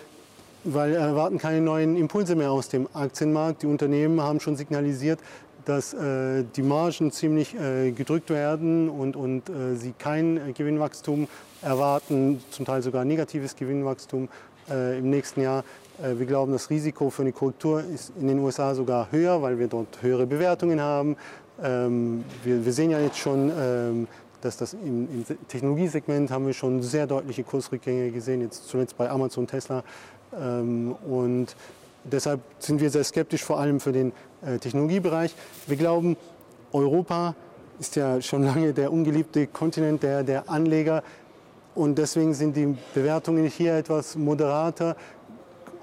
weil 0.63 0.93
erwarten 0.93 1.37
keine 1.37 1.61
neuen 1.61 1.95
Impulse 1.95 2.35
mehr 2.35 2.51
aus 2.51 2.69
dem 2.69 2.87
Aktienmarkt. 2.93 3.63
Die 3.63 3.67
Unternehmen 3.67 4.21
haben 4.21 4.39
schon 4.39 4.55
signalisiert, 4.55 5.19
dass 5.65 5.93
äh, 5.93 6.45
die 6.55 6.61
Margen 6.61 7.11
ziemlich 7.11 7.53
äh, 7.55 7.91
gedrückt 7.91 8.29
werden 8.29 8.89
und, 8.89 9.15
und 9.15 9.49
äh, 9.49 9.75
sie 9.75 9.93
kein 9.97 10.37
äh, 10.37 10.53
Gewinnwachstum 10.53 11.27
erwarten, 11.61 12.41
zum 12.51 12.65
Teil 12.65 12.81
sogar 12.81 13.03
negatives 13.03 13.55
Gewinnwachstum 13.55 14.29
äh, 14.69 14.97
im 14.97 15.09
nächsten 15.09 15.41
Jahr. 15.41 15.63
Äh, 16.01 16.17
wir 16.17 16.25
glauben, 16.25 16.53
das 16.53 16.69
Risiko 16.69 17.09
für 17.09 17.23
eine 17.23 17.33
Korrektur 17.33 17.83
ist 17.83 18.13
in 18.19 18.27
den 18.27 18.39
USA 18.39 18.73
sogar 18.75 19.11
höher, 19.11 19.41
weil 19.41 19.59
wir 19.59 19.67
dort 19.67 20.01
höhere 20.01 20.25
Bewertungen 20.25 20.79
haben. 20.79 21.17
Ähm, 21.61 22.23
wir, 22.43 22.63
wir 22.63 22.73
sehen 22.73 22.91
ja 22.91 22.99
jetzt 22.99 23.17
schon, 23.17 23.51
ähm, 23.59 24.07
dass 24.41 24.57
das 24.57 24.73
im, 24.73 25.07
im, 25.11 25.25
Technologiesegment 25.47 26.29
haben 26.31 26.45
wir 26.45 26.53
schon 26.53 26.81
sehr 26.83 27.07
deutliche 27.07 27.43
Kursrückgänge 27.43 28.11
gesehen, 28.11 28.41
jetzt 28.41 28.67
zuletzt 28.67 28.95
bei 28.97 29.09
Amazon, 29.09 29.47
Tesla. 29.47 29.83
Ähm, 30.35 30.95
und 31.07 31.55
deshalb 32.03 32.41
sind 32.59 32.81
wir 32.81 32.89
sehr 32.89 33.03
skeptisch, 33.03 33.43
vor 33.43 33.59
allem 33.59 33.79
für 33.79 33.91
den 33.91 34.11
äh, 34.45 34.57
Technologiebereich. 34.57 35.35
Wir 35.67 35.77
glauben, 35.77 36.17
Europa 36.71 37.35
ist 37.79 37.95
ja 37.95 38.21
schon 38.21 38.43
lange 38.45 38.73
der 38.73 38.91
ungeliebte 38.91 39.47
Kontinent 39.47 40.03
der, 40.03 40.23
der 40.23 40.49
Anleger. 40.49 41.03
Und 41.75 41.97
deswegen 41.97 42.33
sind 42.33 42.55
die 42.57 42.75
Bewertungen 42.93 43.45
hier 43.45 43.75
etwas 43.75 44.15
moderater 44.15 44.95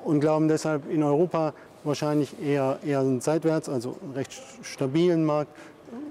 und 0.04 0.20
glauben 0.20 0.48
deshalb 0.48 0.90
in 0.90 1.02
Europa 1.02 1.54
wahrscheinlich 1.84 2.40
eher, 2.42 2.78
eher 2.84 3.04
seitwärts, 3.20 3.68
also 3.68 3.96
einen 4.02 4.14
recht 4.14 4.32
stabilen 4.62 5.24
Markt, 5.24 5.52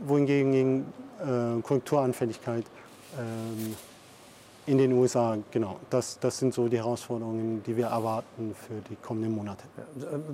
wohingegen 0.05 0.51
gegen 0.51 0.85
äh, 1.19 1.61
Konjunkturanfälligkeit 1.61 2.65
ähm, 3.19 3.75
in 4.65 4.77
den 4.77 4.93
USA, 4.93 5.38
genau. 5.51 5.79
Das, 5.89 6.20
das 6.20 6.38
sind 6.38 6.53
so 6.53 6.67
die 6.67 6.77
Herausforderungen, 6.77 7.62
die 7.65 7.75
wir 7.75 7.88
erwarten 7.88 8.55
für 8.55 8.75
die 8.89 8.96
kommenden 8.96 9.36
Monate. 9.36 9.63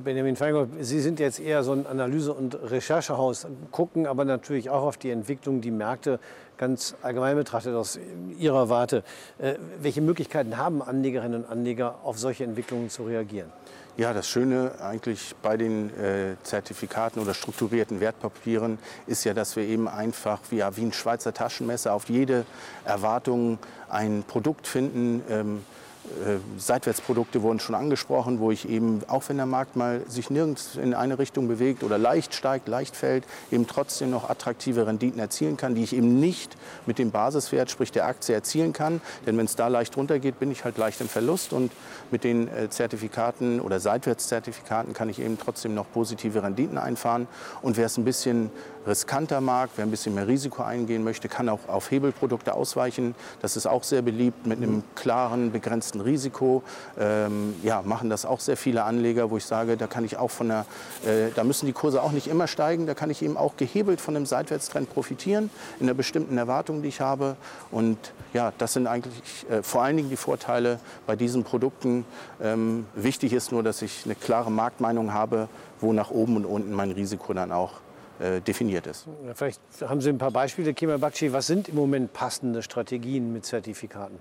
Benjamin 0.04 0.36
Feingold, 0.36 0.70
Sie 0.82 1.00
sind 1.00 1.20
jetzt 1.20 1.40
eher 1.40 1.64
so 1.64 1.72
ein 1.72 1.88
Analyse- 1.88 2.34
und 2.34 2.56
Recherchehaus, 2.70 3.48
gucken 3.72 4.06
aber 4.06 4.26
natürlich 4.26 4.70
auch 4.70 4.84
auf 4.84 4.98
die 4.98 5.10
Entwicklung, 5.10 5.62
die 5.62 5.72
Märkte 5.72 6.20
ganz 6.58 6.96
allgemein 7.02 7.36
betrachtet 7.38 7.74
aus 7.74 8.00
Ihrer 8.38 8.70
Warte. 8.70 9.04
Äh, 9.40 9.56
welche 9.82 10.02
Möglichkeiten 10.02 10.58
haben 10.58 10.82
Anlegerinnen 10.82 11.44
und 11.44 11.50
Anleger, 11.50 11.96
auf 12.04 12.20
solche 12.20 12.44
Entwicklungen 12.44 12.90
zu 12.90 13.04
reagieren? 13.04 13.50
Ja, 14.00 14.14
das 14.14 14.30
Schöne 14.30 14.72
eigentlich 14.82 15.36
bei 15.42 15.58
den 15.58 15.90
äh, 15.90 16.38
Zertifikaten 16.44 17.20
oder 17.20 17.34
strukturierten 17.34 18.00
Wertpapieren 18.00 18.80
ist 19.08 19.26
ja, 19.26 19.34
dass 19.34 19.58
wir 19.58 19.64
eben 19.64 19.90
einfach 19.90 20.40
wie, 20.52 20.60
ja, 20.60 20.78
wie 20.78 20.84
ein 20.84 20.94
Schweizer 20.94 21.34
Taschenmesser 21.34 21.94
auf 21.94 22.08
jede 22.08 22.46
Erwartung 22.86 23.60
ein 23.90 24.24
Produkt 24.26 24.68
finden. 24.68 25.22
Ähm, 25.30 25.58
äh, 25.58 25.89
Seitwärtsprodukte 26.58 27.42
wurden 27.42 27.60
schon 27.60 27.76
angesprochen, 27.76 28.40
wo 28.40 28.52
ich 28.52 28.68
eben, 28.68 29.02
auch 29.08 29.24
wenn 29.28 29.38
der 29.38 29.46
Markt 29.46 29.76
mal 29.76 30.02
sich 30.08 30.30
nirgends 30.30 30.76
in 30.76 30.94
eine 30.94 31.20
Richtung 31.20 31.48
bewegt 31.48 31.84
oder 31.84 31.98
leicht 31.98 32.34
steigt, 32.34 32.68
leicht 32.68 32.96
fällt, 32.96 33.26
eben 33.52 33.68
trotzdem 33.68 34.10
noch 34.10 34.30
attraktive 34.30 34.88
Renditen 34.88 35.20
erzielen 35.20 35.58
kann, 35.58 35.76
die 35.76 35.84
ich 35.84 35.96
eben 35.96 36.20
nicht 36.20 36.56
mit 36.86 37.00
dem 37.00 37.12
Basiswert, 37.12 37.70
sprich 37.70 37.92
der 37.92 38.06
Aktie, 38.06 38.34
erzielen 38.34 38.74
kann. 38.74 39.02
Denn 39.26 39.38
wenn 39.38 39.46
es 39.46 39.56
da 39.56 39.68
leicht 39.68 39.96
runtergeht, 39.98 40.40
bin 40.40 40.52
ich 40.52 40.64
halt 40.64 40.78
leicht 40.78 41.02
im 41.02 41.10
Verlust. 41.10 41.54
Und 41.54 41.72
mit 42.12 42.24
den 42.24 42.48
äh, 42.48 42.70
Zertifikaten 42.70 43.60
oder 43.60 43.80
Seitwärtszertifikaten 43.80 44.94
kann 44.94 45.10
ich 45.10 45.20
eben 45.20 45.38
trotzdem 45.38 45.74
noch 45.74 45.86
positive 45.92 46.44
Renditen 46.44 46.78
einfahren. 46.78 47.28
Und 47.62 47.78
wer 47.78 47.86
es 47.86 47.98
ein 47.98 48.06
bisschen 48.06 48.52
riskanter 48.88 49.42
mag, 49.42 49.70
wer 49.76 49.86
ein 49.86 49.92
bisschen 49.92 50.16
mehr 50.16 50.28
Risiko 50.28 50.64
eingehen 50.64 51.04
möchte, 51.04 51.30
kann 51.30 51.50
auch 51.50 51.68
auf 51.68 51.92
Hebelprodukte 51.92 52.54
ausweichen. 52.54 53.16
Das 53.42 53.56
ist 53.56 53.68
auch 53.68 53.84
sehr 53.84 54.02
beliebt 54.02 54.46
mit 54.48 54.58
einem 54.58 54.84
klaren, 54.96 55.52
begrenzten 55.52 55.99
Risiko. 56.02 56.64
Ähm, 57.00 57.56
ja, 57.64 57.82
machen 57.84 58.10
das 58.10 58.26
auch 58.26 58.40
sehr 58.40 58.58
viele 58.58 58.84
Anleger, 58.84 59.30
wo 59.32 59.38
ich 59.38 59.46
sage, 59.46 59.78
da 59.78 59.88
kann 59.88 60.06
ich 60.06 60.18
auch 60.18 60.32
von 60.32 60.50
der, 60.50 60.66
äh, 61.06 61.32
da 61.36 61.44
müssen 61.44 61.66
die 61.66 61.74
Kurse 61.74 62.02
auch 62.02 62.12
nicht 62.12 62.28
immer 62.28 62.48
steigen, 62.48 62.86
da 62.86 62.94
kann 62.94 63.10
ich 63.10 63.22
eben 63.22 63.38
auch 63.38 63.58
gehebelt 63.58 64.02
von 64.02 64.16
einem 64.16 64.26
Seitwärtstrend 64.26 64.90
profitieren, 64.94 65.50
in 65.80 65.86
einer 65.86 65.94
bestimmten 65.94 66.38
Erwartung, 66.38 66.82
die 66.82 66.90
ich 66.90 67.02
habe. 67.02 67.36
Und 67.72 67.98
ja, 68.34 68.54
das 68.58 68.74
sind 68.74 68.88
eigentlich 68.88 69.46
äh, 69.50 69.64
vor 69.64 69.84
allen 69.84 69.98
Dingen 69.98 70.10
die 70.10 70.18
Vorteile 70.18 70.80
bei 71.06 71.16
diesen 71.16 71.44
Produkten. 71.44 72.06
Ähm, 72.42 72.86
wichtig 72.96 73.34
ist 73.34 73.52
nur, 73.52 73.64
dass 73.64 73.82
ich 73.82 74.06
eine 74.06 74.16
klare 74.16 74.52
Marktmeinung 74.52 75.14
habe, 75.14 75.48
wo 75.80 75.94
nach 75.94 76.12
oben 76.12 76.36
und 76.38 76.46
unten 76.46 76.74
mein 76.74 76.92
Risiko 76.92 77.34
dann 77.34 77.52
auch 77.52 77.74
äh, 78.20 78.42
definiert 78.42 78.86
ist. 78.86 79.06
Vielleicht 79.34 79.62
haben 79.82 80.02
Sie 80.02 80.10
ein 80.10 80.18
paar 80.18 80.32
Beispiele, 80.32 80.74
Kemal 80.74 81.00
Bakci. 81.00 81.32
Was 81.32 81.48
sind 81.48 81.70
im 81.70 81.76
Moment 81.76 82.12
passende 82.12 82.62
Strategien 82.62 83.32
mit 83.32 83.46
Zertifikaten? 83.46 84.20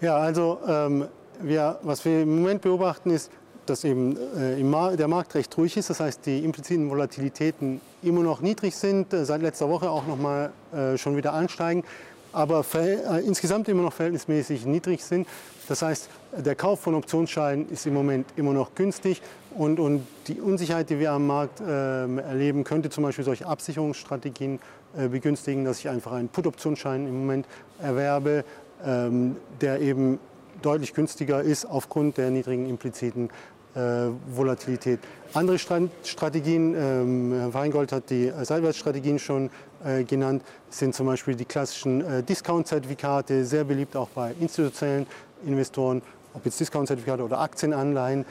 Ja, 0.00 0.16
also 0.16 0.58
ähm, 0.66 1.08
wir, 1.42 1.78
was 1.82 2.02
wir 2.06 2.22
im 2.22 2.40
Moment 2.40 2.62
beobachten 2.62 3.10
ist, 3.10 3.30
dass 3.66 3.84
eben 3.84 4.16
äh, 4.34 4.62
Mar 4.62 4.96
der 4.96 5.08
Markt 5.08 5.34
recht 5.34 5.56
ruhig 5.58 5.76
ist. 5.76 5.90
Das 5.90 6.00
heißt, 6.00 6.24
die 6.24 6.42
impliziten 6.42 6.88
Volatilitäten 6.88 7.82
immer 8.02 8.22
noch 8.22 8.40
niedrig 8.40 8.74
sind, 8.74 9.12
äh, 9.12 9.26
seit 9.26 9.42
letzter 9.42 9.68
Woche 9.68 9.90
auch 9.90 10.06
noch 10.06 10.16
mal 10.16 10.52
äh, 10.72 10.96
schon 10.96 11.18
wieder 11.18 11.34
ansteigen, 11.34 11.84
aber 12.32 12.64
äh, 12.74 13.20
insgesamt 13.26 13.68
immer 13.68 13.82
noch 13.82 13.92
verhältnismäßig 13.92 14.64
niedrig 14.64 15.04
sind. 15.04 15.28
Das 15.68 15.82
heißt, 15.82 16.08
der 16.32 16.54
Kauf 16.54 16.80
von 16.80 16.94
Optionsscheinen 16.94 17.68
ist 17.68 17.86
im 17.86 17.92
Moment 17.92 18.26
immer 18.36 18.54
noch 18.54 18.74
günstig 18.74 19.20
und, 19.54 19.78
und 19.78 20.06
die 20.28 20.40
Unsicherheit, 20.40 20.88
die 20.88 20.98
wir 20.98 21.12
am 21.12 21.26
Markt 21.26 21.60
äh, 21.60 21.64
erleben, 21.64 22.64
könnte 22.64 22.88
zum 22.88 23.04
Beispiel 23.04 23.24
solche 23.24 23.46
Absicherungsstrategien 23.46 24.60
äh, 24.96 25.08
begünstigen, 25.08 25.64
dass 25.64 25.78
ich 25.78 25.88
einfach 25.88 26.12
einen 26.12 26.28
Put-Optionsschein 26.28 27.06
im 27.06 27.20
Moment 27.20 27.46
erwerbe, 27.80 28.38
ähm, 28.38 28.44
der 28.82 29.80
eben 29.80 30.18
deutlich 30.62 30.94
günstiger 30.94 31.42
ist 31.42 31.64
aufgrund 31.64 32.18
der 32.18 32.30
niedrigen 32.30 32.68
impliziten 32.68 33.30
äh, 33.74 34.08
Volatilität. 34.34 35.00
Andere 35.32 35.58
Strategien, 35.58 36.74
ähm, 36.74 37.32
Herr 37.32 37.54
Weingold 37.54 37.92
hat 37.92 38.10
die 38.10 38.32
Seitwärtsstrategien 38.42 39.18
schon 39.18 39.50
äh, 39.84 40.02
genannt, 40.02 40.42
sind 40.70 40.94
zum 40.94 41.06
Beispiel 41.06 41.36
die 41.36 41.44
klassischen 41.44 42.00
äh, 42.00 42.22
Discount-Zertifikate, 42.22 43.44
sehr 43.44 43.64
beliebt 43.64 43.96
auch 43.96 44.08
bei 44.08 44.34
institutionellen 44.40 45.06
Investoren, 45.46 46.02
ob 46.34 46.44
jetzt 46.44 46.58
Discount-Zertifikate 46.58 47.22
oder 47.22 47.40
Aktienanleihen. 47.40 48.24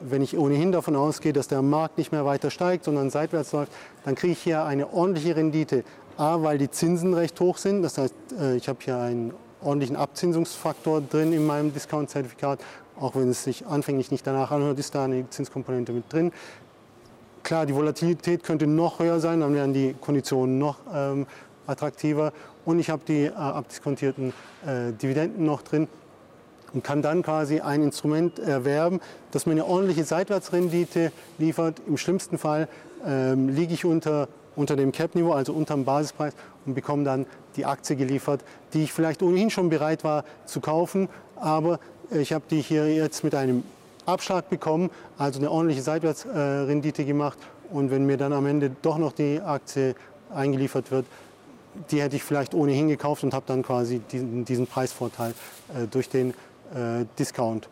Wenn 0.00 0.22
ich 0.22 0.36
ohnehin 0.36 0.72
davon 0.72 0.96
ausgehe, 0.96 1.32
dass 1.32 1.48
der 1.48 1.62
Markt 1.62 1.98
nicht 1.98 2.12
mehr 2.12 2.24
weiter 2.24 2.50
steigt, 2.50 2.84
sondern 2.84 3.10
seitwärts 3.10 3.52
läuft, 3.52 3.72
dann 4.04 4.14
kriege 4.14 4.32
ich 4.32 4.38
hier 4.38 4.64
eine 4.64 4.92
ordentliche 4.92 5.36
Rendite. 5.36 5.84
A, 6.18 6.42
weil 6.42 6.56
die 6.56 6.70
Zinsen 6.70 7.12
recht 7.12 7.38
hoch 7.40 7.58
sind, 7.58 7.82
das 7.82 7.98
heißt, 7.98 8.14
äh, 8.40 8.56
ich 8.56 8.68
habe 8.68 8.78
hier 8.82 8.96
einen 8.96 9.34
ordentlichen 9.62 9.96
Abzinsungsfaktor 9.96 11.00
drin 11.00 11.32
in 11.32 11.46
meinem 11.46 11.72
Discount-Zertifikat, 11.72 12.60
auch 12.98 13.14
wenn 13.14 13.28
es 13.30 13.44
sich 13.44 13.66
anfänglich 13.66 14.10
nicht 14.10 14.26
danach 14.26 14.50
anhört, 14.50 14.78
ist 14.78 14.94
da 14.94 15.04
eine 15.04 15.28
Zinskomponente 15.30 15.92
mit 15.92 16.12
drin. 16.12 16.32
Klar, 17.42 17.66
die 17.66 17.74
Volatilität 17.74 18.42
könnte 18.42 18.66
noch 18.66 18.98
höher 18.98 19.20
sein, 19.20 19.40
dann 19.40 19.54
wären 19.54 19.72
die 19.72 19.94
Konditionen 20.00 20.58
noch 20.58 20.78
ähm, 20.92 21.26
attraktiver. 21.66 22.32
Und 22.64 22.80
ich 22.80 22.90
habe 22.90 23.02
die 23.06 23.26
äh, 23.26 23.32
abdiskontierten 23.32 24.32
äh, 24.66 24.92
Dividenden 24.92 25.44
noch 25.44 25.62
drin 25.62 25.88
und 26.72 26.82
kann 26.82 27.02
dann 27.02 27.22
quasi 27.22 27.60
ein 27.60 27.82
Instrument 27.82 28.38
erwerben, 28.38 29.00
das 29.30 29.46
mir 29.46 29.52
eine 29.52 29.64
ordentliche 29.64 30.04
Seitwärtsrendite 30.04 31.12
liefert. 31.38 31.80
Im 31.86 31.96
schlimmsten 31.96 32.38
Fall 32.38 32.68
ähm, 33.06 33.48
liege 33.48 33.74
ich 33.74 33.84
unter, 33.84 34.28
unter 34.56 34.76
dem 34.76 34.92
Cap-Niveau, 34.92 35.32
also 35.32 35.52
unter 35.52 35.74
dem 35.74 35.84
Basispreis 35.84 36.34
und 36.64 36.74
bekomme 36.74 37.04
dann 37.04 37.26
die 37.56 37.64
Aktie 37.64 37.96
geliefert, 37.96 38.42
die 38.72 38.84
ich 38.84 38.92
vielleicht 38.92 39.22
ohnehin 39.22 39.50
schon 39.50 39.68
bereit 39.68 40.04
war 40.04 40.24
zu 40.46 40.60
kaufen, 40.60 41.08
aber 41.36 41.78
ich 42.10 42.32
habe 42.32 42.44
die 42.50 42.60
hier 42.60 42.92
jetzt 42.92 43.24
mit 43.24 43.34
einem 43.34 43.62
Abschlag 44.06 44.48
bekommen, 44.48 44.90
also 45.18 45.40
eine 45.40 45.50
ordentliche 45.50 45.82
Seitwärtsrendite 45.82 47.04
gemacht 47.04 47.38
und 47.70 47.90
wenn 47.90 48.06
mir 48.06 48.16
dann 48.16 48.32
am 48.32 48.46
Ende 48.46 48.70
doch 48.82 48.98
noch 48.98 49.12
die 49.12 49.40
Aktie 49.40 49.94
eingeliefert 50.34 50.90
wird, 50.90 51.06
die 51.90 52.00
hätte 52.00 52.16
ich 52.16 52.22
vielleicht 52.22 52.54
ohnehin 52.54 52.88
gekauft 52.88 53.22
und 53.24 53.34
habe 53.34 53.44
dann 53.46 53.62
quasi 53.62 54.00
diesen, 54.10 54.44
diesen 54.44 54.66
Preisvorteil 54.66 55.34
äh, 55.74 55.86
durch 55.90 56.08
den 56.08 56.30
äh, 56.30 57.04
Discount. 57.18 57.68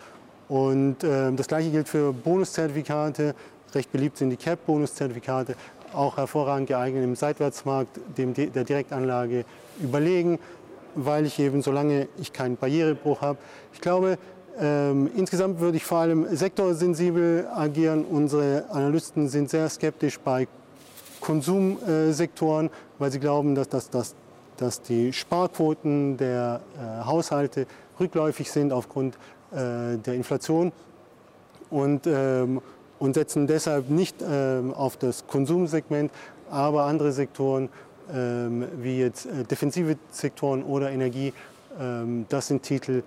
Und 0.48 1.02
äh, 1.02 1.32
das 1.32 1.48
gleiche 1.48 1.70
gilt 1.70 1.88
für 1.88 2.12
Bonuszertifikate. 2.12 3.34
Recht 3.74 3.90
beliebt 3.90 4.18
sind 4.18 4.30
die 4.30 4.36
CAP-Bonuszertifikate, 4.36 5.56
auch 5.94 6.16
hervorragend 6.16 6.68
geeignet 6.68 7.04
im 7.04 7.16
Seitwärtsmarkt, 7.16 8.00
dem 8.18 8.34
der 8.34 8.64
Direktanlage 8.64 9.44
überlegen, 9.80 10.38
weil 10.94 11.26
ich 11.26 11.38
eben, 11.38 11.62
solange 11.62 12.08
ich 12.18 12.32
keinen 12.32 12.56
Barrierebruch 12.56 13.20
habe, 13.20 13.38
ich 13.72 13.80
glaube, 13.80 14.18
ähm, 14.58 15.10
insgesamt 15.16 15.58
würde 15.60 15.76
ich 15.76 15.84
vor 15.84 15.98
allem 15.98 16.26
sektorsensibel 16.36 17.48
agieren. 17.52 18.04
Unsere 18.04 18.66
Analysten 18.70 19.28
sind 19.28 19.50
sehr 19.50 19.68
skeptisch 19.68 20.20
bei 20.20 20.46
Konsumsektoren, 21.20 22.70
weil 22.98 23.10
sie 23.10 23.18
glauben, 23.18 23.54
dass, 23.54 23.68
dass, 23.68 23.90
dass, 23.90 24.14
dass 24.56 24.82
die 24.82 25.12
Sparquoten 25.12 26.16
der 26.16 26.60
äh, 26.76 27.04
Haushalte 27.04 27.66
rückläufig 27.98 28.50
sind 28.50 28.72
aufgrund 28.72 29.16
äh, 29.50 29.96
der 29.98 30.14
Inflation 30.14 30.70
und, 31.70 32.06
ähm, 32.06 32.60
und 33.04 33.12
setzen 33.12 33.46
deshalb 33.46 33.90
nicht 33.90 34.16
ähm, 34.26 34.72
auf 34.72 34.96
das 34.96 35.26
Konsumsegment, 35.26 36.10
aber 36.50 36.84
andere 36.84 37.12
Sektoren 37.12 37.68
ähm, 38.12 38.66
wie 38.78 38.98
jetzt 38.98 39.26
äh, 39.26 39.44
defensive 39.44 39.96
Sektoren 40.10 40.62
oder 40.62 40.90
Energie, 40.90 41.34
ähm, 41.78 42.24
das 42.30 42.48
sind 42.48 42.62
Titel, 42.62 43.02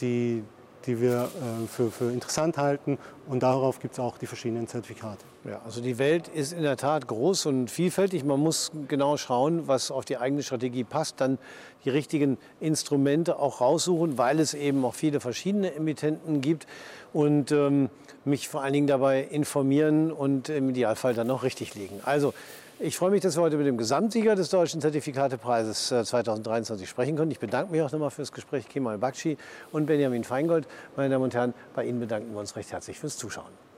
die 0.00 0.44
die 0.86 1.00
wir 1.00 1.24
äh, 1.24 1.66
für, 1.66 1.90
für 1.90 2.12
interessant 2.12 2.58
halten. 2.58 2.98
Und 3.26 3.42
darauf 3.42 3.80
gibt 3.80 3.94
es 3.94 4.00
auch 4.00 4.18
die 4.18 4.26
verschiedenen 4.26 4.66
Zertifikate. 4.66 5.24
Ja, 5.44 5.60
also 5.64 5.80
die 5.80 5.98
Welt 5.98 6.28
ist 6.28 6.52
in 6.52 6.62
der 6.62 6.76
Tat 6.76 7.08
groß 7.08 7.46
und 7.46 7.70
vielfältig. 7.70 8.24
Man 8.24 8.40
muss 8.40 8.70
genau 8.88 9.16
schauen, 9.16 9.66
was 9.68 9.90
auf 9.90 10.04
die 10.04 10.18
eigene 10.18 10.42
Strategie 10.42 10.84
passt, 10.84 11.20
dann 11.20 11.38
die 11.84 11.90
richtigen 11.90 12.38
Instrumente 12.60 13.38
auch 13.38 13.60
raussuchen, 13.60 14.18
weil 14.18 14.40
es 14.40 14.54
eben 14.54 14.84
auch 14.84 14.94
viele 14.94 15.20
verschiedene 15.20 15.74
Emittenten 15.74 16.40
gibt 16.40 16.66
und 17.12 17.52
ähm, 17.52 17.90
mich 18.24 18.48
vor 18.48 18.62
allen 18.62 18.72
Dingen 18.72 18.86
dabei 18.86 19.22
informieren 19.22 20.12
und 20.12 20.48
im 20.48 20.70
Idealfall 20.70 21.14
dann 21.14 21.30
auch 21.30 21.42
richtig 21.42 21.74
liegen. 21.74 22.00
Also 22.04 22.34
ich 22.82 22.96
freue 22.96 23.10
mich, 23.10 23.20
dass 23.20 23.36
wir 23.36 23.42
heute 23.42 23.56
mit 23.56 23.66
dem 23.66 23.76
Gesamtsieger 23.76 24.34
des 24.34 24.50
Deutschen 24.50 24.80
Zertifikatepreises 24.80 25.88
2023 25.88 26.84
äh, 26.84 26.88
sprechen 26.88 27.16
können. 27.16 27.30
Ich 27.30 27.38
bedanke 27.38 27.70
mich 27.70 27.80
auch 27.82 27.92
nochmal 27.92 28.10
für 28.10 28.22
das 28.22 28.32
Gespräch 28.32 28.68
Kemal 28.68 28.98
Bakshi 28.98 29.38
und 29.70 29.86
Benjamin 29.86 30.24
Feingold. 30.24 30.66
Meine 30.96 31.10
Damen 31.10 31.24
und 31.24 31.34
Herren, 31.34 31.54
bei 31.74 31.84
Ihnen 31.84 32.00
bedanken 32.00 32.32
wir 32.32 32.40
uns 32.40 32.56
recht 32.56 32.72
herzlich 32.72 32.98
fürs 32.98 33.16
Zuschauen. 33.16 33.71